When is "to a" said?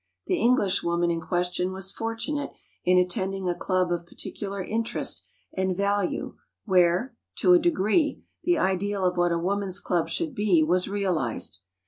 7.35-7.59